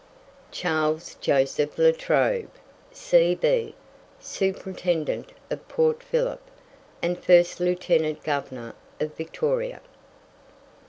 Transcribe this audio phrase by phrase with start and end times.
[0.49, 2.49] CHARLES JOSEPH LA TROBE,
[2.91, 3.75] C.B.,
[4.19, 6.41] SUPERINTENDENT OF PORT PHILLIP,
[7.03, 9.79] AND FIRST LIEUTENANT GOVERNOR OF VICTORIA.